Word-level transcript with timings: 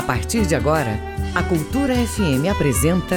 A 0.00 0.02
partir 0.02 0.46
de 0.46 0.54
agora, 0.54 0.98
a 1.34 1.42
Cultura 1.42 1.94
FM 1.94 2.48
apresenta 2.50 3.16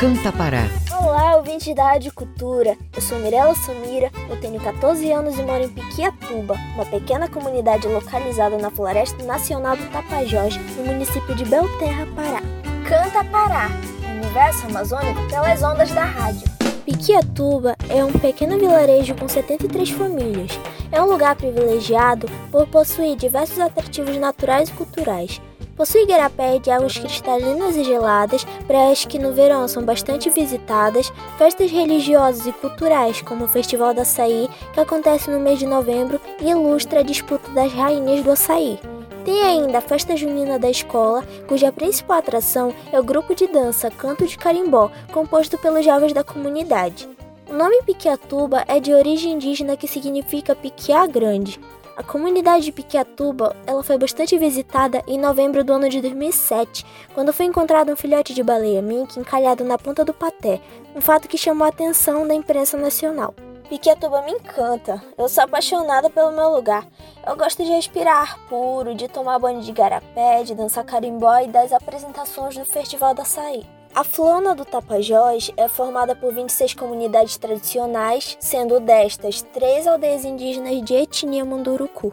Canta 0.00 0.32
Pará. 0.32 0.62
Olá, 0.98 1.36
ouvintes 1.36 1.74
da 1.74 1.84
Rádio 1.84 2.14
Cultura. 2.14 2.78
Eu 2.96 3.02
sou 3.02 3.18
Mirella 3.18 3.54
Samira, 3.54 4.10
eu 4.30 4.40
tenho 4.40 4.58
14 4.58 5.12
anos 5.12 5.38
e 5.38 5.42
moro 5.42 5.64
em 5.64 5.68
Piquiatuba, 5.68 6.54
uma 6.76 6.86
pequena 6.86 7.28
comunidade 7.28 7.86
localizada 7.86 8.56
na 8.56 8.70
Floresta 8.70 9.22
Nacional 9.22 9.76
do 9.76 9.84
Tapajós, 9.92 10.56
no 10.78 10.86
município 10.86 11.34
de 11.34 11.44
Belterra, 11.44 12.06
Pará. 12.16 12.40
Canta 12.88 13.22
Pará, 13.24 13.68
universo 14.16 14.64
amazônico 14.64 15.28
pelas 15.28 15.62
ondas 15.62 15.90
da 15.90 16.04
rádio. 16.04 16.48
Piquiatuba 16.86 17.76
é 17.90 18.02
um 18.02 18.12
pequeno 18.12 18.58
vilarejo 18.58 19.14
com 19.14 19.28
73 19.28 19.90
famílias. 19.90 20.58
É 20.90 21.02
um 21.02 21.06
lugar 21.06 21.36
privilegiado 21.36 22.26
por 22.50 22.66
possuir 22.66 23.14
diversos 23.14 23.58
atrativos 23.58 24.16
naturais 24.16 24.70
e 24.70 24.72
culturais. 24.72 25.38
Possui 25.76 26.02
igarapé 26.02 26.60
de 26.60 26.70
águas 26.70 26.96
cristalinas 26.96 27.76
e 27.76 27.82
geladas, 27.82 28.44
praias 28.66 29.04
que 29.04 29.18
no 29.18 29.32
verão 29.32 29.66
são 29.66 29.82
bastante 29.82 30.30
visitadas, 30.30 31.12
festas 31.36 31.70
religiosas 31.70 32.46
e 32.46 32.52
culturais, 32.52 33.20
como 33.22 33.44
o 33.44 33.48
Festival 33.48 33.92
do 33.92 34.02
Açaí, 34.02 34.48
que 34.72 34.78
acontece 34.78 35.28
no 35.30 35.40
mês 35.40 35.58
de 35.58 35.66
novembro 35.66 36.20
e 36.40 36.48
ilustra 36.48 37.00
a 37.00 37.02
disputa 37.02 37.50
das 37.50 37.72
rainhas 37.72 38.22
do 38.22 38.30
açaí. 38.30 38.78
Tem 39.24 39.42
ainda 39.42 39.78
a 39.78 39.80
festa 39.80 40.16
junina 40.16 40.60
da 40.60 40.70
escola, 40.70 41.24
cuja 41.48 41.72
principal 41.72 42.18
atração 42.18 42.72
é 42.92 43.00
o 43.00 43.04
grupo 43.04 43.34
de 43.34 43.48
dança 43.48 43.90
Canto 43.90 44.26
de 44.26 44.38
Carimbó, 44.38 44.90
composto 45.12 45.58
pelos 45.58 45.84
jovens 45.84 46.12
da 46.12 46.22
comunidade. 46.22 47.08
O 47.48 47.52
nome 47.52 47.82
Piquiatuba 47.82 48.64
é 48.68 48.78
de 48.78 48.92
origem 48.94 49.32
indígena 49.32 49.76
que 49.76 49.88
significa 49.88 50.54
Piquiá 50.54 51.06
Grande. 51.06 51.58
A 51.96 52.02
comunidade 52.02 52.64
de 52.64 52.72
Piquiatuba 52.72 53.54
ela 53.64 53.84
foi 53.84 53.96
bastante 53.96 54.36
visitada 54.36 55.00
em 55.06 55.16
novembro 55.16 55.62
do 55.62 55.72
ano 55.72 55.88
de 55.88 56.00
2007, 56.00 56.84
quando 57.14 57.32
foi 57.32 57.46
encontrado 57.46 57.92
um 57.92 57.96
filhote 57.96 58.34
de 58.34 58.42
baleia 58.42 58.82
mink 58.82 59.16
encalhado 59.16 59.62
na 59.62 59.78
ponta 59.78 60.04
do 60.04 60.12
paté, 60.12 60.60
um 60.96 61.00
fato 61.00 61.28
que 61.28 61.38
chamou 61.38 61.64
a 61.64 61.68
atenção 61.68 62.26
da 62.26 62.34
imprensa 62.34 62.76
nacional. 62.76 63.32
Piquiatuba 63.68 64.22
me 64.22 64.32
encanta. 64.32 65.00
Eu 65.16 65.28
sou 65.28 65.44
apaixonada 65.44 66.10
pelo 66.10 66.32
meu 66.32 66.50
lugar. 66.50 66.86
Eu 67.26 67.36
gosto 67.36 67.64
de 67.64 67.70
respirar 67.70 68.22
ar 68.22 68.38
puro, 68.48 68.94
de 68.94 69.08
tomar 69.08 69.38
banho 69.38 69.62
de 69.62 69.72
garapé, 69.72 70.42
de 70.42 70.54
dançar 70.54 70.84
carimbó 70.84 71.38
e 71.38 71.48
das 71.48 71.72
apresentações 71.72 72.56
do 72.56 72.64
Festival 72.64 73.14
da 73.14 73.22
Açaí. 73.22 73.64
A 73.94 74.02
flora 74.02 74.56
do 74.56 74.64
Tapajós 74.64 75.52
é 75.56 75.68
formada 75.68 76.16
por 76.16 76.34
26 76.34 76.74
comunidades 76.74 77.36
tradicionais, 77.36 78.36
sendo 78.40 78.80
destas 78.80 79.40
três 79.40 79.86
aldeias 79.86 80.24
indígenas 80.24 80.82
de 80.82 80.94
etnia 80.94 81.44
Munduruku. 81.44 82.12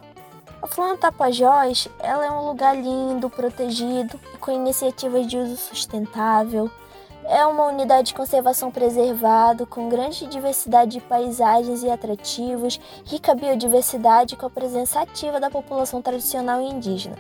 A 0.61 0.67
flora 0.67 0.93
do 0.93 0.99
Tapajós 0.99 1.87
ela 1.97 2.23
é 2.23 2.29
um 2.29 2.45
lugar 2.45 2.75
lindo, 2.75 3.31
protegido 3.31 4.19
e 4.31 4.37
com 4.37 4.51
iniciativas 4.51 5.25
de 5.25 5.37
uso 5.37 5.57
sustentável. 5.57 6.69
É 7.25 7.43
uma 7.47 7.65
unidade 7.65 8.09
de 8.09 8.13
conservação 8.13 8.69
preservado, 8.69 9.65
com 9.65 9.89
grande 9.89 10.27
diversidade 10.27 10.91
de 10.91 11.01
paisagens 11.01 11.81
e 11.81 11.89
atrativos, 11.89 12.79
rica 13.05 13.33
biodiversidade 13.33 14.35
com 14.35 14.45
a 14.45 14.51
presença 14.51 15.01
ativa 15.01 15.39
da 15.39 15.49
população 15.49 15.99
tradicional 15.99 16.61
e 16.61 16.65
indígena. 16.65 17.15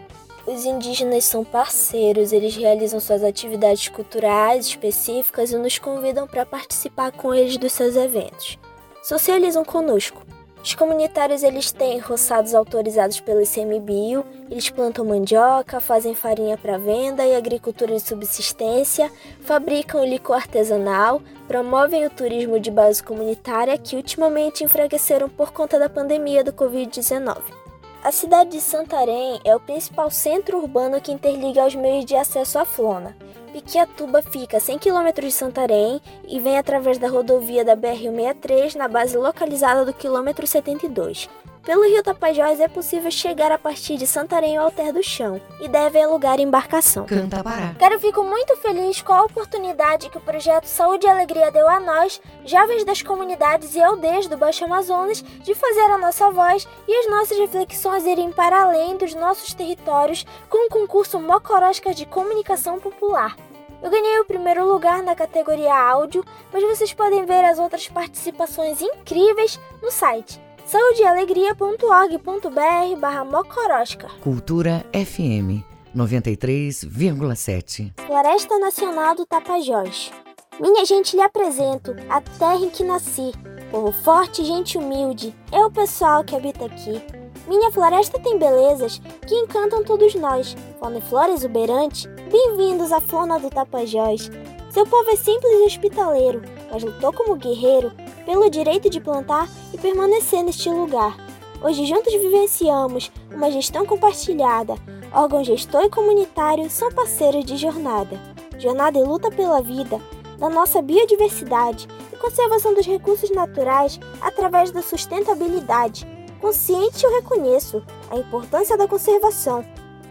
Os 0.45 0.65
indígenas 0.65 1.23
são 1.25 1.43
parceiros, 1.43 2.33
eles 2.33 2.55
realizam 2.55 2.99
suas 2.99 3.23
atividades 3.23 3.87
culturais 3.89 4.65
específicas 4.65 5.51
e 5.51 5.57
nos 5.57 5.77
convidam 5.77 6.25
para 6.25 6.45
participar 6.45 7.11
com 7.11 7.33
eles 7.33 7.57
dos 7.57 7.71
seus 7.71 7.95
eventos. 7.95 8.57
Socializam 9.03 9.63
conosco. 9.63 10.23
Os 10.63 10.75
comunitários 10.75 11.41
eles 11.41 11.71
têm 11.71 11.97
roçados 11.99 12.53
autorizados 12.53 13.19
pelo 13.19 13.41
ICMBio, 13.41 14.23
eles 14.49 14.69
plantam 14.69 15.05
mandioca, 15.05 15.79
fazem 15.79 16.13
farinha 16.13 16.55
para 16.55 16.77
venda 16.77 17.25
e 17.25 17.35
agricultura 17.35 17.95
de 17.95 18.01
subsistência, 18.01 19.11
fabricam 19.41 20.05
licor 20.05 20.35
artesanal, 20.35 21.21
promovem 21.47 22.05
o 22.05 22.11
turismo 22.11 22.59
de 22.59 22.69
base 22.69 23.01
comunitária 23.01 23.77
que 23.77 23.95
ultimamente 23.95 24.63
enfraqueceram 24.63 25.29
por 25.29 25.51
conta 25.51 25.79
da 25.79 25.89
pandemia 25.89 26.43
do 26.43 26.53
Covid-19. 26.53 27.60
A 28.03 28.11
cidade 28.11 28.49
de 28.49 28.61
Santarém 28.61 29.39
é 29.45 29.55
o 29.55 29.59
principal 29.59 30.09
centro 30.09 30.57
urbano 30.57 30.99
que 30.99 31.11
interliga 31.11 31.67
os 31.67 31.75
meios 31.75 32.03
de 32.03 32.15
acesso 32.15 32.57
à 32.57 32.65
Flona. 32.65 33.15
Piquiatuba 33.53 34.23
fica 34.23 34.57
a 34.57 34.59
100 34.59 34.79
km 34.79 35.21
de 35.21 35.31
Santarém 35.31 36.01
e 36.27 36.39
vem 36.39 36.57
através 36.57 36.97
da 36.97 37.07
rodovia 37.07 37.63
da 37.63 37.77
BR-163 37.77 38.73
na 38.73 38.87
base 38.87 39.15
localizada 39.15 39.85
do 39.85 39.93
quilômetro 39.93 40.47
72. 40.47 41.29
Pelo 41.71 41.87
Rio 41.87 42.03
Tapajós 42.03 42.59
é 42.59 42.67
possível 42.67 43.09
chegar 43.09 43.49
a 43.49 43.57
partir 43.57 43.95
de 43.95 44.05
Santarém 44.05 44.57
ao 44.57 44.65
Alter 44.65 44.91
do 44.91 45.01
Chão 45.01 45.39
e 45.61 45.69
deve 45.69 46.01
alugar 46.01 46.37
embarcação. 46.37 47.05
Canta 47.05 47.41
Pará. 47.41 47.73
Quero 47.79 47.97
fico 47.97 48.25
muito 48.25 48.57
feliz 48.57 49.01
com 49.01 49.13
a 49.13 49.23
oportunidade 49.23 50.09
que 50.09 50.17
o 50.17 50.21
projeto 50.21 50.65
Saúde 50.65 51.07
e 51.07 51.09
Alegria 51.09 51.49
deu 51.49 51.69
a 51.69 51.79
nós, 51.79 52.21
jovens 52.43 52.83
das 52.83 53.01
comunidades 53.01 53.73
e 53.73 53.81
aldeias 53.81 54.27
do 54.27 54.35
Baixo 54.35 54.65
Amazonas, 54.65 55.21
de 55.21 55.55
fazer 55.55 55.89
a 55.89 55.97
nossa 55.97 56.29
voz 56.29 56.67
e 56.85 56.93
as 56.93 57.09
nossas 57.09 57.37
reflexões 57.37 58.05
irem 58.05 58.33
para 58.33 58.63
além 58.63 58.97
dos 58.97 59.15
nossos 59.15 59.53
territórios 59.53 60.25
com 60.49 60.67
o 60.67 60.69
concurso 60.69 61.21
Mocorosca 61.21 61.93
de 61.93 62.05
Comunicação 62.05 62.81
Popular. 62.81 63.37
Eu 63.81 63.89
ganhei 63.89 64.19
o 64.19 64.25
primeiro 64.25 64.67
lugar 64.67 65.01
na 65.01 65.15
categoria 65.15 65.73
áudio, 65.73 66.25
mas 66.51 66.63
vocês 66.63 66.91
podem 66.93 67.25
ver 67.25 67.45
as 67.45 67.59
outras 67.59 67.87
participações 67.87 68.81
incríveis 68.81 69.57
no 69.81 69.89
site 69.89 70.50
saudealegria.org.br 70.71 72.95
barra 72.97 73.25
Mocorosca. 73.25 74.07
Cultura 74.21 74.85
FM 74.93 75.65
93,7. 75.93 77.91
Floresta 78.07 78.57
Nacional 78.57 79.13
do 79.13 79.25
Tapajós. 79.25 80.13
Minha 80.61 80.85
gente, 80.85 81.17
lhe 81.17 81.21
apresento 81.21 81.93
a 82.09 82.21
terra 82.21 82.55
em 82.55 82.69
que 82.69 82.85
nasci. 82.85 83.33
Povo 83.69 83.91
forte 83.91 84.43
e 84.43 84.45
gente 84.45 84.77
humilde, 84.77 85.35
é 85.51 85.59
o 85.59 85.69
pessoal 85.69 86.23
que 86.23 86.37
habita 86.37 86.67
aqui. 86.67 87.01
Minha 87.49 87.69
floresta 87.69 88.17
tem 88.17 88.39
belezas 88.39 89.01
que 89.27 89.35
encantam 89.35 89.83
todos 89.83 90.15
nós. 90.15 90.55
Fauna 90.79 90.99
e 90.99 91.01
flora 91.01 91.33
exuberante, 91.33 92.07
bem-vindos 92.31 92.93
à 92.93 93.01
fauna 93.01 93.37
do 93.37 93.49
Tapajós. 93.49 94.31
Seu 94.69 94.87
povo 94.87 95.09
é 95.09 95.17
simples 95.17 95.51
e 95.51 95.65
hospitaleiro, 95.65 96.41
mas 96.71 96.83
lutou 96.83 97.11
como 97.11 97.35
guerreiro 97.35 97.91
pelo 98.25 98.49
direito 98.49 98.89
de 98.89 99.01
plantar 99.01 99.49
e 99.73 99.77
permanecer 99.77 100.41
neste 100.43 100.69
lugar. 100.69 101.17
Hoje 101.61 101.85
juntos 101.85 102.13
vivenciamos 102.13 103.11
uma 103.31 103.51
gestão 103.51 103.85
compartilhada. 103.85 104.75
Órgão 105.13 105.43
gestor 105.43 105.83
e 105.83 105.89
comunitário 105.89 106.69
são 106.69 106.91
parceiros 106.91 107.45
de 107.45 107.57
jornada. 107.57 108.19
Jornada 108.57 108.97
e 108.97 109.03
luta 109.03 109.29
pela 109.29 109.61
vida, 109.61 109.99
da 110.39 110.49
nossa 110.49 110.81
biodiversidade 110.81 111.87
e 112.11 112.15
conservação 112.15 112.73
dos 112.73 112.87
recursos 112.87 113.29
naturais 113.29 113.99
através 114.21 114.71
da 114.71 114.81
sustentabilidade. 114.81 116.07
Consciente 116.39 117.03
eu 117.03 117.11
reconheço 117.11 117.83
a 118.09 118.17
importância 118.17 118.75
da 118.75 118.87
conservação. 118.87 119.63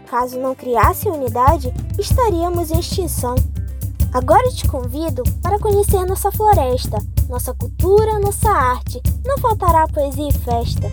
Caso 0.07 0.39
não 0.39 0.55
criasse 0.55 1.09
unidade, 1.09 1.73
estaríamos 1.99 2.71
em 2.71 2.79
extinção. 2.79 3.35
Agora 4.13 4.49
te 4.49 4.67
convido 4.67 5.23
para 5.41 5.57
conhecer 5.57 6.05
nossa 6.05 6.29
floresta, 6.33 6.97
nossa 7.29 7.53
cultura, 7.53 8.19
nossa 8.19 8.49
arte. 8.49 9.01
Não 9.25 9.37
faltará 9.37 9.87
poesia 9.87 10.27
e 10.27 10.33
festa. 10.33 10.91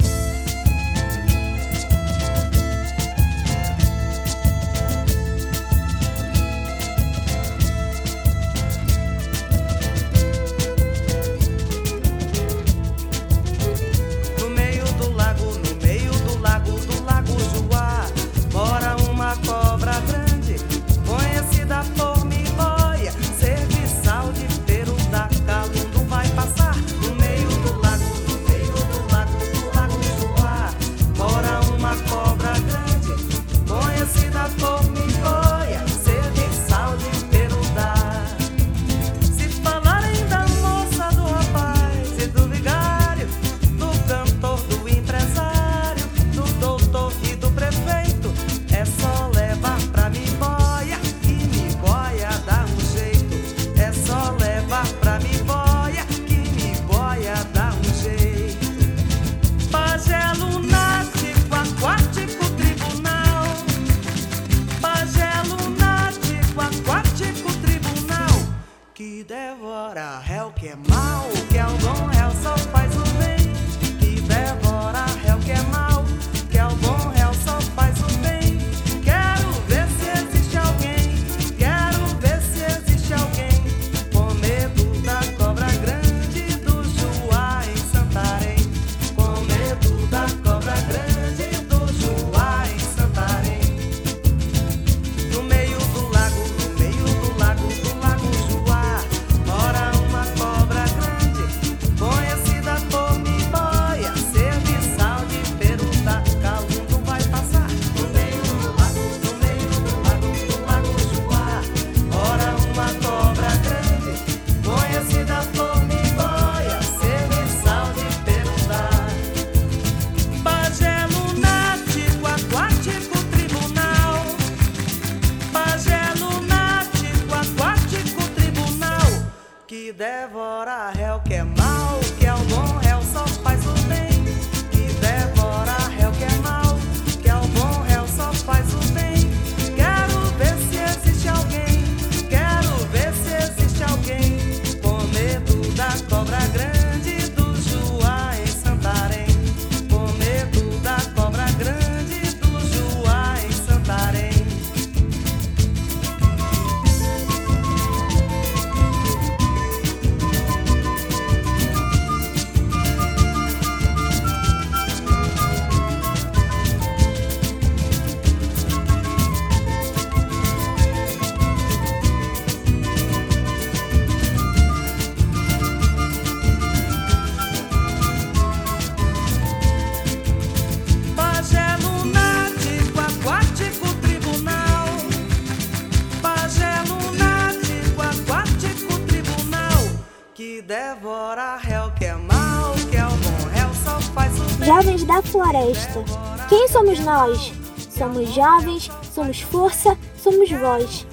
devora 190.68 191.56
réu 191.56 191.91
que 191.92 192.04
é 192.04 192.15
mal, 192.15 192.74
que 192.91 192.97
é 192.98 193.06
o 193.06 193.09
bom 193.09 193.48
réu 193.54 193.72
só 193.72 193.98
faz 194.12 194.30
o 194.38 194.65
Jovens 194.66 195.03
da 195.03 195.22
Floresta. 195.22 196.04
Quem 196.47 196.68
somos 196.68 197.00
nós? 197.00 197.54
Somos 197.97 198.28
jovens, 198.34 198.91
somos 199.15 199.41
força, 199.41 199.97
somos 200.22 200.50
voz. 200.50 201.06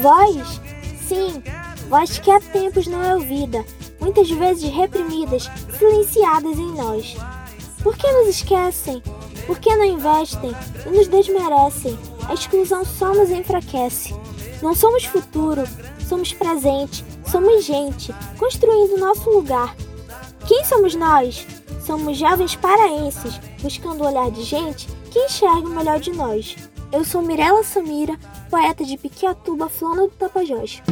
Voz? 0.00 0.60
Sim, 1.06 1.42
voz 1.90 2.18
que 2.18 2.30
há 2.30 2.40
tempos 2.40 2.86
não 2.86 3.04
é 3.04 3.14
ouvida, 3.14 3.62
muitas 4.00 4.30
vezes 4.30 4.72
reprimidas, 4.72 5.50
silenciadas 5.78 6.58
em 6.58 6.72
nós. 6.72 7.14
Por 7.82 7.94
que 7.94 8.10
nos 8.10 8.28
esquecem? 8.28 9.02
Por 9.46 9.58
que 9.58 9.76
não 9.76 9.84
investem 9.84 10.56
e 10.86 10.88
nos 10.88 11.06
desmerecem? 11.08 11.98
A 12.30 12.32
exclusão 12.32 12.82
só 12.82 13.12
nos 13.12 13.28
enfraquece. 13.28 14.14
Não 14.62 14.74
somos 14.74 15.04
futuro, 15.04 15.64
somos 16.12 16.34
presente, 16.34 17.02
somos 17.26 17.64
gente, 17.64 18.14
construindo 18.38 18.98
nosso 18.98 19.30
lugar. 19.30 19.74
Quem 20.46 20.62
somos 20.62 20.94
nós? 20.94 21.46
Somos 21.86 22.18
jovens 22.18 22.54
paraenses, 22.54 23.40
buscando 23.62 24.04
o 24.04 24.06
olhar 24.06 24.30
de 24.30 24.42
gente 24.42 24.86
que 25.10 25.18
enxerga 25.18 25.66
o 25.66 25.70
melhor 25.70 25.98
de 26.00 26.10
nós. 26.10 26.54
Eu 26.92 27.02
sou 27.02 27.22
Mirella 27.22 27.64
Samira, 27.64 28.18
poeta 28.50 28.84
de 28.84 28.98
Piquiatuba, 28.98 29.70
Flona 29.70 30.02
do 30.02 30.10
Tapajós. 30.10 30.82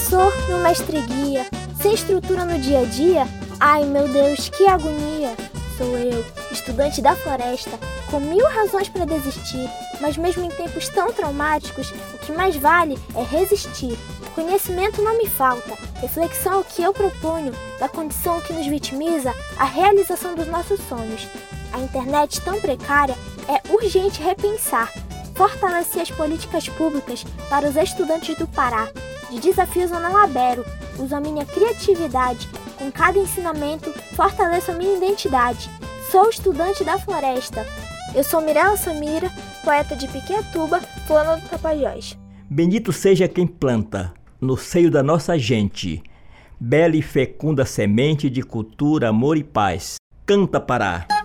Professor 0.00 0.32
no 0.48 0.58
mestre 0.58 1.02
guia, 1.02 1.46
sem 1.80 1.92
estrutura 1.92 2.46
no 2.46 2.58
dia 2.58 2.80
a 2.80 2.84
dia. 2.84 3.28
Ai 3.60 3.84
meu 3.84 4.08
Deus, 4.08 4.48
que 4.48 4.66
agonia! 4.66 5.36
Sou 5.76 5.98
eu, 5.98 6.24
estudante 6.50 7.02
da 7.02 7.14
floresta, 7.14 7.78
com 8.10 8.18
mil 8.18 8.46
razões 8.48 8.88
para 8.88 9.04
desistir, 9.04 9.68
mas 10.00 10.16
mesmo 10.16 10.42
em 10.44 10.48
tempos 10.48 10.88
tão 10.88 11.12
traumáticos, 11.12 11.92
o 12.14 12.18
que 12.18 12.32
mais 12.32 12.56
vale 12.56 12.98
é 13.14 13.22
resistir. 13.22 13.96
Conhecimento 14.34 15.02
não 15.02 15.18
me 15.18 15.26
falta, 15.26 15.76
reflexão 16.00 16.54
é 16.54 16.56
o 16.56 16.64
que 16.64 16.82
eu 16.82 16.94
proponho, 16.94 17.52
da 17.78 17.88
condição 17.88 18.40
que 18.40 18.54
nos 18.54 18.66
vitimiza, 18.66 19.34
a 19.58 19.64
realização 19.64 20.34
dos 20.34 20.46
nossos 20.46 20.80
sonhos. 20.88 21.26
A 21.72 21.78
internet 21.78 22.40
tão 22.40 22.58
precária 22.58 23.16
é 23.46 23.72
urgente 23.72 24.22
repensar 24.22 24.90
fortalecer 25.34 26.02
as 26.02 26.10
políticas 26.10 26.68
públicas 26.68 27.24
para 27.48 27.68
os 27.68 27.76
estudantes 27.76 28.36
do 28.36 28.46
Pará. 28.46 28.88
De 29.30 29.40
desafios 29.40 29.90
eu 29.90 30.00
não 30.00 30.16
abero, 30.16 30.64
uso 30.98 31.14
a 31.14 31.20
minha 31.20 31.44
criatividade. 31.44 32.48
Com 32.76 32.90
cada 32.90 33.18
ensinamento, 33.18 33.92
fortaleço 34.14 34.70
a 34.70 34.74
minha 34.74 34.96
identidade. 34.96 35.70
Sou 36.10 36.28
estudante 36.28 36.82
da 36.82 36.98
floresta. 36.98 37.64
Eu 38.14 38.24
sou 38.24 38.40
Mirella 38.40 38.76
Samira, 38.76 39.30
poeta 39.64 39.94
de 39.94 40.08
Piquetuba, 40.08 40.80
fulano 41.06 41.40
do 41.40 41.48
Tapajós. 41.48 42.18
Bendito 42.48 42.92
seja 42.92 43.28
quem 43.28 43.46
planta, 43.46 44.12
no 44.40 44.56
seio 44.56 44.90
da 44.90 45.02
nossa 45.02 45.38
gente, 45.38 46.02
bela 46.58 46.96
e 46.96 47.02
fecunda 47.02 47.64
semente 47.64 48.28
de 48.28 48.42
cultura, 48.42 49.10
amor 49.10 49.36
e 49.36 49.44
paz. 49.44 49.94
Canta 50.26 50.60
Pará! 50.60 51.19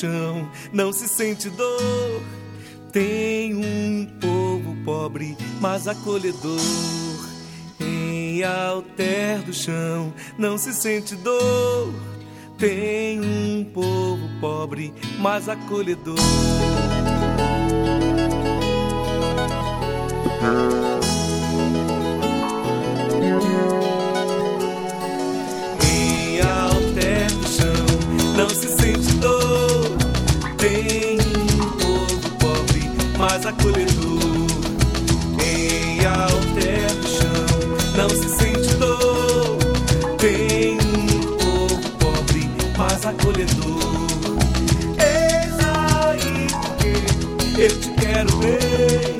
Chão, 0.00 0.48
não 0.72 0.92
se 0.92 1.06
sente 1.06 1.50
dor. 1.50 2.22
Tem 2.90 3.54
um 3.54 4.06
povo 4.18 4.74
pobre, 4.84 5.36
mas 5.60 5.86
acolhedor. 5.86 6.58
Em 7.78 8.42
alter 8.42 9.42
do 9.42 9.52
chão, 9.52 10.12
não 10.38 10.56
se 10.56 10.72
sente 10.72 11.14
dor. 11.16 11.92
Tem 12.58 13.20
um 13.20 13.64
povo 13.64 14.26
pobre, 14.40 14.92
mas 15.18 15.48
acolhedor. 15.48 16.16
mas 33.40 33.46
acolhedor. 33.46 34.46
Quem 35.38 36.04
altera 36.04 36.94
do 36.94 37.08
chão 37.08 37.96
não 37.96 38.08
se 38.10 38.28
sente 38.28 38.74
dor. 38.74 39.58
Tem 40.18 40.76
um 40.78 41.38
corpo 41.38 41.90
pobre, 41.98 42.50
mas 42.76 43.06
acolhedor. 43.06 44.36
Eis 44.98 45.56
aí 45.64 46.46
porque 46.60 47.62
eu 47.62 47.80
te 47.80 47.88
quero 48.00 48.36
ver. 48.38 49.19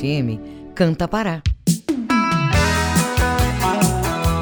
FM 0.00 0.40
Canta 0.74 1.06
Pará. 1.06 1.42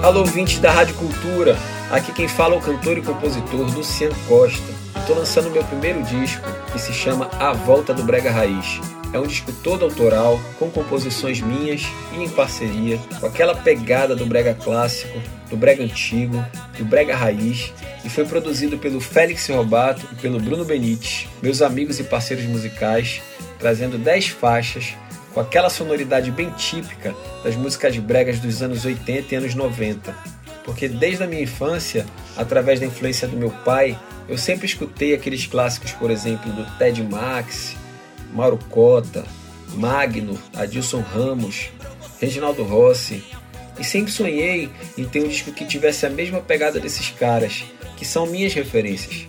Alô, 0.05 0.21
ouvintes 0.21 0.61
da 0.61 0.71
Rádio 0.71 0.95
Cultura. 0.95 1.57
Aqui 1.91 2.13
quem 2.13 2.29
fala 2.29 2.55
é 2.55 2.59
o 2.59 2.61
cantor 2.61 2.97
e 2.97 3.03
compositor 3.03 3.63
Luciano 3.75 4.15
Costa. 4.29 4.73
Estou 4.97 5.17
lançando 5.17 5.51
meu 5.51 5.65
primeiro 5.65 6.01
disco, 6.05 6.47
que 6.71 6.79
se 6.79 6.93
chama 6.93 7.29
A 7.41 7.53
Volta 7.53 7.93
do 7.93 8.05
Brega 8.05 8.31
Raiz. 8.31 8.81
É 9.13 9.19
um 9.19 9.27
disco 9.27 9.51
todo 9.65 9.85
autoral, 9.85 10.39
com 10.61 10.71
composições 10.71 11.41
minhas 11.41 11.83
e 12.15 12.23
em 12.23 12.29
parceria, 12.29 13.01
com 13.19 13.27
aquela 13.27 13.57
pegada 13.57 14.15
do 14.15 14.27
brega 14.27 14.55
clássico, 14.55 15.19
do 15.51 15.57
brega 15.57 15.83
antigo, 15.83 16.45
do 16.77 16.85
brega 16.85 17.17
raiz, 17.17 17.73
e 18.05 18.11
foi 18.11 18.27
produzido 18.27 18.77
pelo 18.77 19.01
Félix 19.01 19.49
Robato 19.49 20.07
e 20.13 20.15
pelo 20.17 20.39
Bruno 20.39 20.63
Benites, 20.63 21.27
meus 21.43 21.63
amigos 21.63 21.99
e 21.99 22.05
parceiros 22.05 22.45
musicais, 22.45 23.23
trazendo 23.59 23.97
10 23.97 24.29
faixas 24.29 24.95
com 25.39 25.43
aquela 25.43 25.71
sonoridade 25.71 26.33
bem 26.33 26.51
típica 26.51 27.15
das 27.45 27.55
músicas 27.55 27.97
bregas 27.97 28.41
dos 28.41 28.61
anos 28.61 28.85
80 28.85 29.33
e 29.33 29.39
anos 29.39 29.55
90. 29.55 30.13
Porque 30.65 30.89
desde 30.89 31.23
a 31.23 31.29
minha 31.29 31.43
infância, 31.43 32.05
através 32.37 32.81
da 32.81 32.87
influência 32.87 33.29
do 33.29 33.37
meu 33.37 33.51
pai, 33.65 33.97
eu 34.29 34.37
sempre 34.37 34.67
escutei 34.67 35.15
aqueles 35.15 35.47
clássicos, 35.47 35.93
por 35.93 36.11
exemplo, 36.11 36.51
do 36.51 36.67
Ted 36.77 37.01
Max, 37.05 37.77
Mauro 38.35 38.59
Cota, 38.69 39.25
Magno, 39.75 40.37
Adilson 40.57 41.03
Ramos, 41.03 41.71
Reginaldo 42.21 42.65
Rossi, 42.65 43.23
e 43.79 43.85
sempre 43.85 44.11
sonhei 44.11 44.69
em 44.97 45.05
ter 45.05 45.23
um 45.23 45.29
disco 45.29 45.53
que 45.53 45.65
tivesse 45.65 46.05
a 46.05 46.11
mesma 46.11 46.41
pegada 46.41 46.81
desses 46.81 47.11
caras, 47.11 47.65
que 47.97 48.05
são 48.05 48.27
minhas 48.27 48.53
referências. 48.55 49.29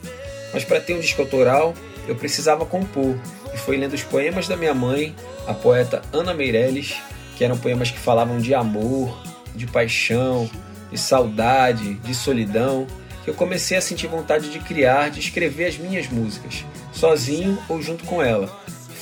Mas 0.52 0.64
para 0.64 0.82
ter 0.82 0.96
um 0.96 1.00
disco 1.00 1.22
autoral, 1.22 1.76
eu 2.10 2.16
precisava 2.16 2.66
compor, 2.66 3.16
e 3.54 3.58
foi 3.58 3.78
lendo 3.78 3.94
os 3.94 4.04
poemas 4.04 4.48
da 4.48 4.58
minha 4.58 4.74
mãe, 4.74 5.16
a 5.48 5.54
poeta 5.54 6.02
Ana 6.12 6.34
Meirelles, 6.34 6.96
que 7.36 7.44
eram 7.44 7.58
poemas 7.58 7.92
que 7.92 8.00
falavam 8.00 8.40
de 8.40 8.54
amor, 8.54 9.22
de 9.56 9.68
paixão, 9.68 10.50
de 10.92 10.98
saudade, 10.98 11.94
de 11.96 12.16
solidão, 12.16 12.88
que 13.24 13.30
eu 13.30 13.34
comecei 13.34 13.78
a 13.78 13.82
sentir 13.82 14.08
vontade 14.08 14.50
de 14.50 14.60
criar, 14.60 15.10
de 15.10 15.20
escrever 15.20 15.66
as 15.66 15.78
minhas 15.78 16.10
músicas, 16.10 16.66
sozinho 16.92 17.58
ou 17.70 17.82
junto 17.82 18.04
com 18.06 18.24
ela. 18.24 18.48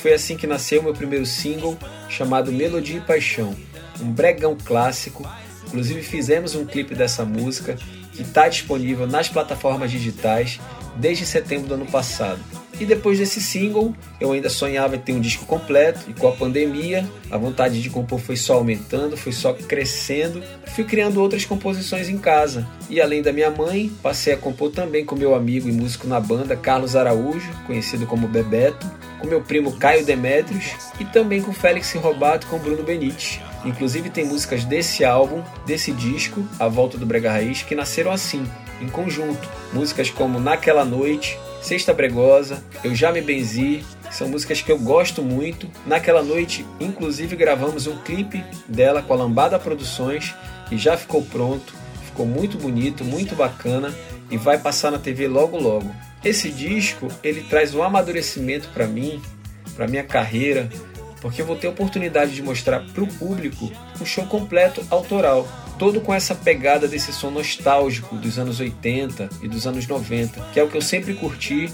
Foi 0.02 0.12
assim 0.12 0.36
que 0.36 0.46
nasceu 0.46 0.82
meu 0.82 0.92
primeiro 0.92 1.26
single, 1.26 1.76
chamado 2.08 2.52
Melodia 2.52 2.98
e 2.98 3.00
Paixão, 3.00 3.56
um 4.00 4.12
bregão 4.12 4.56
clássico. 4.62 5.28
Inclusive 5.66 6.02
fizemos 6.02 6.54
um 6.54 6.64
clipe 6.64 6.94
dessa 6.94 7.24
música 7.24 7.76
que 8.12 8.22
está 8.22 8.48
disponível 8.48 9.06
nas 9.06 9.28
plataformas 9.28 9.90
digitais 9.90 10.60
desde 10.96 11.26
setembro 11.26 11.68
do 11.68 11.74
ano 11.74 11.86
passado. 11.86 12.57
E 12.80 12.86
depois 12.86 13.18
desse 13.18 13.40
single, 13.40 13.94
eu 14.20 14.32
ainda 14.32 14.48
sonhava 14.48 14.96
em 14.96 15.00
ter 15.00 15.12
um 15.12 15.20
disco 15.20 15.44
completo, 15.46 16.08
e 16.08 16.12
com 16.12 16.28
a 16.28 16.32
pandemia, 16.32 17.08
a 17.30 17.36
vontade 17.36 17.82
de 17.82 17.90
compor 17.90 18.20
foi 18.20 18.36
só 18.36 18.54
aumentando, 18.54 19.16
foi 19.16 19.32
só 19.32 19.52
crescendo. 19.52 20.42
Fui 20.74 20.84
criando 20.84 21.20
outras 21.20 21.44
composições 21.44 22.08
em 22.08 22.18
casa. 22.18 22.66
E 22.88 23.00
além 23.00 23.20
da 23.20 23.32
minha 23.32 23.50
mãe, 23.50 23.90
passei 24.02 24.32
a 24.32 24.36
compor 24.36 24.70
também 24.70 25.04
com 25.04 25.16
meu 25.16 25.34
amigo 25.34 25.68
e 25.68 25.72
músico 25.72 26.06
na 26.06 26.20
banda 26.20 26.56
Carlos 26.56 26.94
Araújo, 26.94 27.50
conhecido 27.66 28.06
como 28.06 28.28
Bebeto, 28.28 28.86
com 29.18 29.26
meu 29.26 29.40
primo 29.40 29.72
Caio 29.72 30.04
Demetrios 30.04 30.72
e 31.00 31.04
também 31.04 31.42
com 31.42 31.52
Félix 31.52 31.92
Robato 31.94 32.46
com 32.46 32.58
Bruno 32.58 32.82
Benites. 32.82 33.40
Inclusive 33.64 34.08
tem 34.08 34.24
músicas 34.24 34.64
desse 34.64 35.04
álbum, 35.04 35.42
desse 35.66 35.90
disco, 35.92 36.46
A 36.58 36.68
Volta 36.68 36.96
do 36.96 37.04
Brega 37.04 37.32
Raiz, 37.32 37.62
que 37.62 37.74
nasceram 37.74 38.12
assim, 38.12 38.46
em 38.80 38.88
conjunto. 38.88 39.48
Músicas 39.72 40.10
como 40.10 40.38
Naquela 40.38 40.84
Noite, 40.84 41.36
Sexta 41.60 41.92
Bregosa, 41.92 42.62
Eu 42.82 42.94
Já 42.94 43.12
Me 43.12 43.20
Benzi, 43.20 43.84
são 44.10 44.28
músicas 44.28 44.62
que 44.62 44.70
eu 44.70 44.78
gosto 44.78 45.22
muito. 45.22 45.70
Naquela 45.86 46.22
noite, 46.22 46.64
inclusive, 46.80 47.36
gravamos 47.36 47.86
um 47.86 47.98
clipe 47.98 48.44
dela 48.66 49.02
com 49.02 49.12
a 49.12 49.16
Lambada 49.16 49.58
Produções, 49.58 50.34
que 50.68 50.78
já 50.78 50.96
ficou 50.96 51.22
pronto, 51.22 51.74
ficou 52.06 52.24
muito 52.24 52.56
bonito, 52.56 53.04
muito 53.04 53.34
bacana 53.34 53.94
e 54.30 54.36
vai 54.36 54.58
passar 54.58 54.90
na 54.90 54.98
TV 54.98 55.28
logo 55.28 55.58
logo. 55.58 55.94
Esse 56.24 56.50
disco, 56.50 57.08
ele 57.22 57.42
traz 57.42 57.74
um 57.74 57.82
amadurecimento 57.82 58.68
para 58.68 58.86
mim, 58.86 59.20
para 59.76 59.86
minha 59.86 60.04
carreira, 60.04 60.68
porque 61.20 61.42
eu 61.42 61.46
vou 61.46 61.56
ter 61.56 61.66
a 61.66 61.70
oportunidade 61.70 62.34
de 62.34 62.42
mostrar 62.42 62.80
para 62.92 63.02
o 63.02 63.06
público 63.06 63.70
um 64.00 64.06
show 64.06 64.26
completo 64.26 64.84
autoral, 64.90 65.46
todo 65.78 66.00
com 66.00 66.12
essa 66.12 66.34
pegada 66.34 66.88
desse 66.88 67.12
som 67.12 67.30
nostálgico 67.30 68.16
dos 68.16 68.38
anos 68.38 68.58
80 68.58 69.28
e 69.42 69.48
dos 69.48 69.66
anos 69.66 69.86
90, 69.86 70.40
que 70.52 70.58
é 70.58 70.62
o 70.62 70.68
que 70.68 70.76
eu 70.76 70.82
sempre 70.82 71.14
curti 71.14 71.72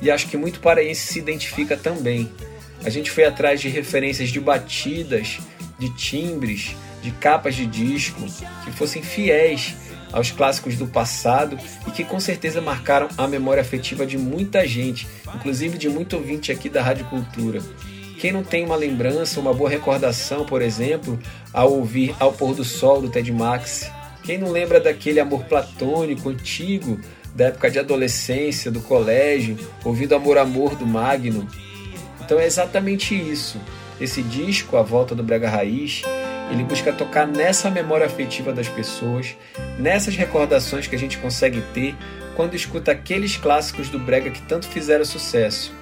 e 0.00 0.10
acho 0.10 0.28
que 0.28 0.36
muito 0.36 0.60
paraense 0.60 1.12
se 1.12 1.18
identifica 1.18 1.76
também. 1.76 2.30
A 2.84 2.88
gente 2.88 3.10
foi 3.10 3.24
atrás 3.24 3.60
de 3.60 3.68
referências 3.68 4.30
de 4.30 4.40
batidas, 4.40 5.38
de 5.78 5.94
timbres, 5.94 6.74
de 7.02 7.10
capas 7.10 7.54
de 7.54 7.66
disco 7.66 8.24
que 8.64 8.70
fossem 8.70 9.02
fiéis 9.02 9.74
aos 10.12 10.30
clássicos 10.30 10.76
do 10.76 10.86
passado 10.86 11.58
e 11.86 11.90
que 11.90 12.04
com 12.04 12.18
certeza 12.18 12.60
marcaram 12.60 13.08
a 13.16 13.26
memória 13.26 13.60
afetiva 13.60 14.06
de 14.06 14.16
muita 14.16 14.66
gente, 14.66 15.06
inclusive 15.34 15.76
de 15.76 15.88
muito 15.88 16.16
ouvinte 16.16 16.50
aqui 16.50 16.68
da 16.68 16.82
Rádio 16.82 17.06
Cultura. 17.06 17.60
Quem 18.20 18.32
não 18.32 18.44
tem 18.44 18.66
uma 18.66 18.76
lembrança, 18.76 19.40
uma 19.40 19.54
boa 19.54 19.70
recordação, 19.70 20.44
por 20.44 20.60
exemplo, 20.60 21.18
ao 21.54 21.72
ouvir 21.72 22.14
Ao 22.20 22.30
Pôr 22.30 22.54
do 22.54 22.62
Sol 22.62 23.00
do 23.00 23.08
Ted 23.08 23.32
Max? 23.32 23.90
Quem 24.22 24.36
não 24.36 24.50
lembra 24.50 24.78
daquele 24.78 25.18
amor 25.18 25.44
platônico 25.44 26.28
antigo, 26.28 27.00
da 27.34 27.46
época 27.46 27.70
de 27.70 27.78
adolescência, 27.78 28.70
do 28.70 28.82
colégio, 28.82 29.56
ouvindo 29.82 30.14
Amor 30.14 30.36
Amor 30.36 30.76
do 30.76 30.86
Magno? 30.86 31.48
Então 32.20 32.38
é 32.38 32.44
exatamente 32.44 33.14
isso. 33.14 33.58
Esse 33.98 34.22
disco, 34.22 34.76
A 34.76 34.82
Volta 34.82 35.14
do 35.14 35.22
Brega 35.22 35.48
Raiz, 35.48 36.02
Ele 36.50 36.62
busca 36.62 36.92
tocar 36.92 37.26
nessa 37.26 37.70
memória 37.70 38.04
afetiva 38.04 38.52
das 38.52 38.68
pessoas, 38.68 39.34
nessas 39.78 40.14
recordações 40.14 40.86
que 40.86 40.94
a 40.94 40.98
gente 40.98 41.16
consegue 41.16 41.62
ter 41.72 41.96
quando 42.36 42.54
escuta 42.54 42.92
aqueles 42.92 43.38
clássicos 43.38 43.88
do 43.88 43.98
brega 43.98 44.28
que 44.28 44.42
tanto 44.42 44.66
fizeram 44.66 45.06
sucesso. 45.06 45.79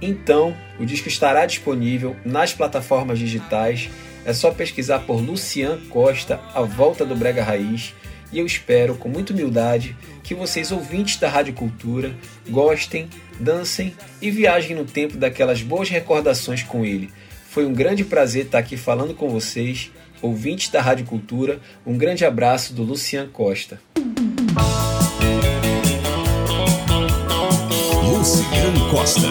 Então, 0.00 0.56
o 0.78 0.86
disco 0.86 1.08
estará 1.08 1.44
disponível 1.46 2.16
nas 2.24 2.52
plataformas 2.52 3.18
digitais. 3.18 3.90
É 4.24 4.32
só 4.32 4.50
pesquisar 4.50 5.00
por 5.00 5.20
Lucian 5.20 5.78
Costa, 5.88 6.40
A 6.54 6.62
Volta 6.62 7.04
do 7.04 7.16
Brega 7.16 7.42
Raiz, 7.42 7.94
e 8.32 8.38
eu 8.38 8.46
espero, 8.46 8.94
com 8.94 9.08
muita 9.08 9.32
humildade, 9.32 9.96
que 10.22 10.34
vocês, 10.34 10.70
ouvintes 10.70 11.16
da 11.16 11.28
Rádio 11.28 11.52
Cultura, 11.52 12.14
gostem, 12.48 13.08
dancem 13.40 13.94
e 14.22 14.30
viajem 14.30 14.76
no 14.76 14.84
tempo 14.84 15.16
daquelas 15.16 15.62
boas 15.62 15.88
recordações 15.88 16.62
com 16.62 16.84
ele. 16.84 17.10
Foi 17.48 17.66
um 17.66 17.72
grande 17.72 18.04
prazer 18.04 18.44
estar 18.44 18.58
aqui 18.58 18.76
falando 18.76 19.14
com 19.14 19.28
vocês, 19.28 19.90
ouvintes 20.22 20.68
da 20.68 20.80
Rádio 20.80 21.06
Cultura. 21.06 21.60
Um 21.84 21.96
grande 21.96 22.24
abraço 22.24 22.72
do 22.72 22.84
Lucian 22.84 23.26
Costa. 23.26 23.80
Lucian 28.04 28.90
Costa, 28.90 29.28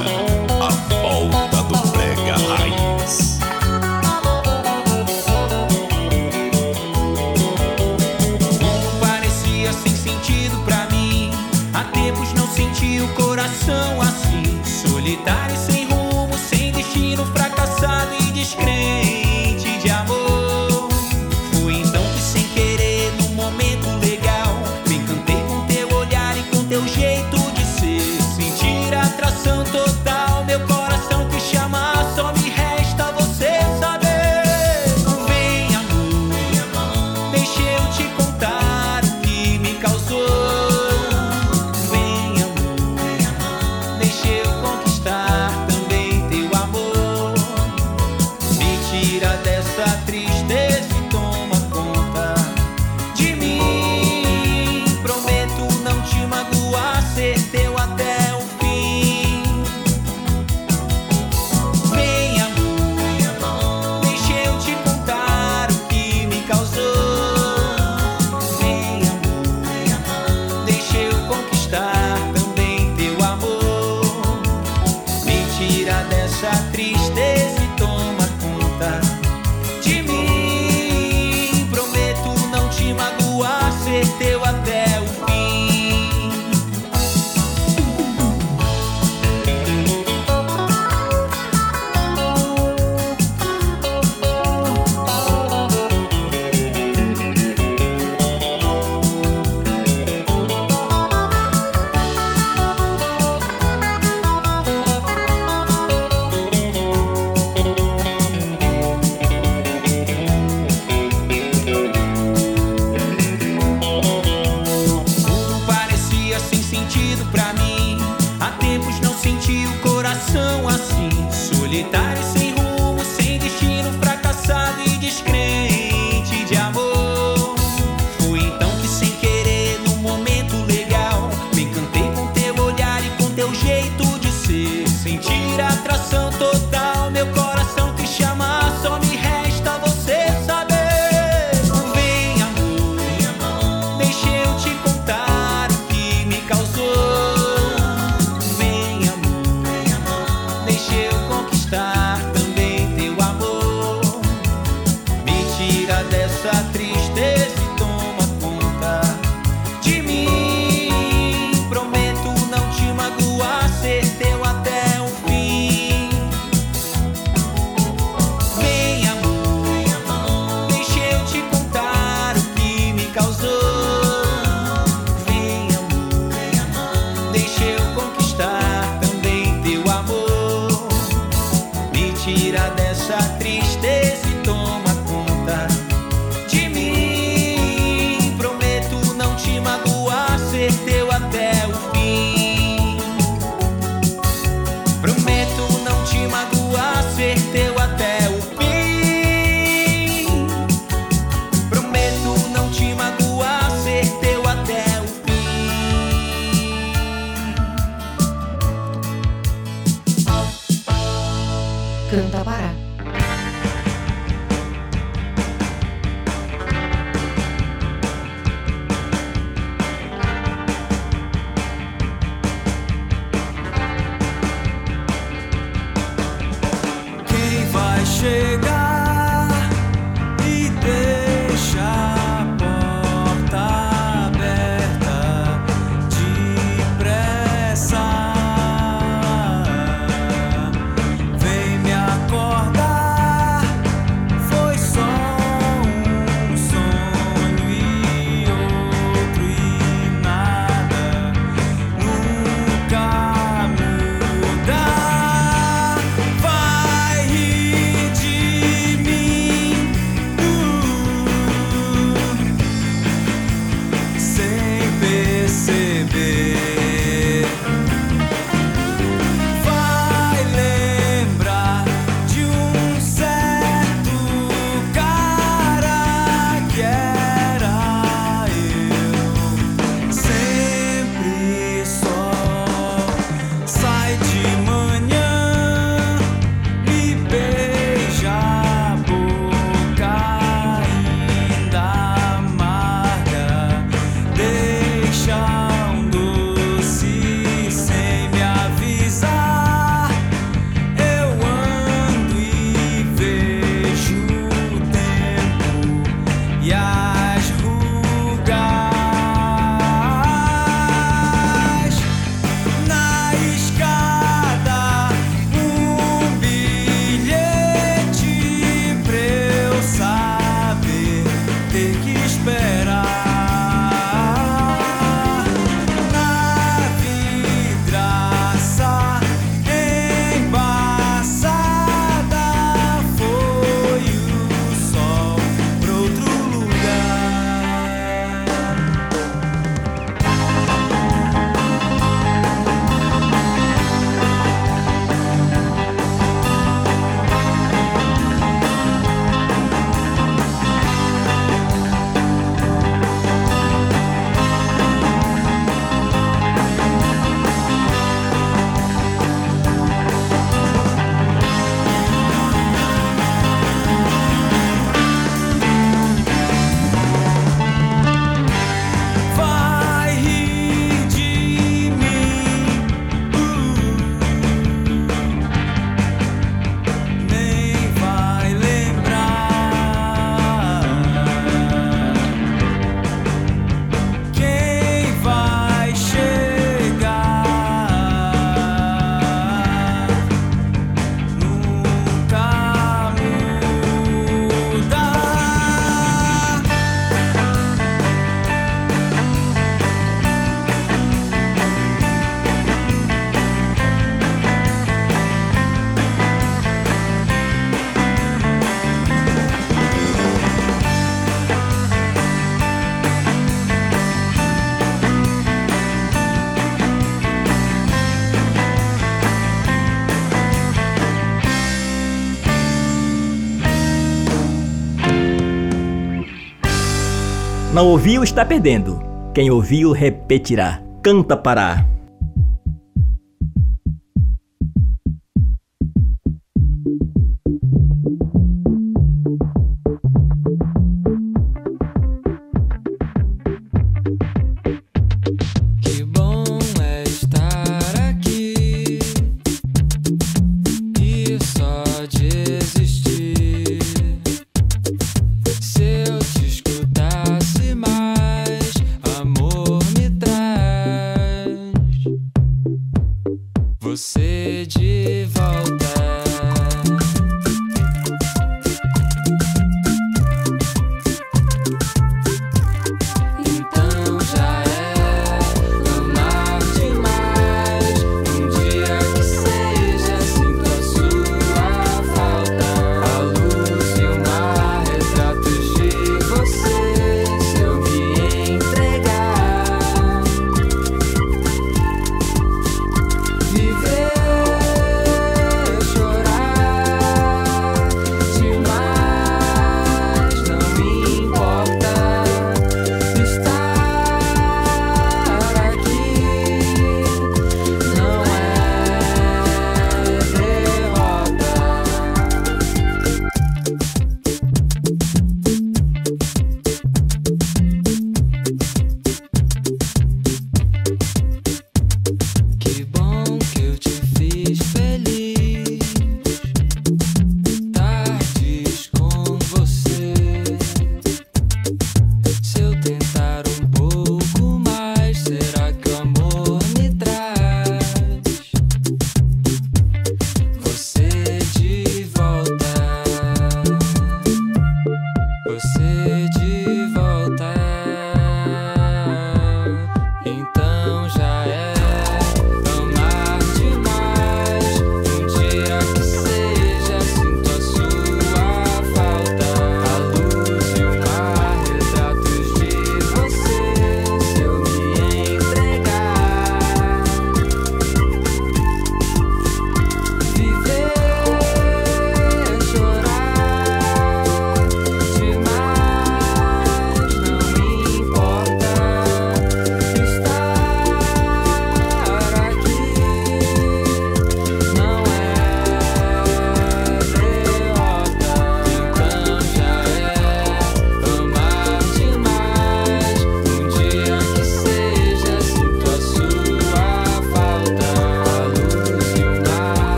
Não 427.80 427.88
ouviu, 427.88 428.22
está 428.26 428.44
perdendo. 428.44 429.02
Quem 429.34 429.50
ouviu, 429.50 429.94
repetirá. 429.94 430.82
Canta 431.02 431.38
Pará. 431.38 431.86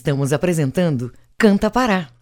Estamos 0.00 0.32
apresentando 0.32 1.12
Canta 1.36 1.68
Pará. 1.70 2.19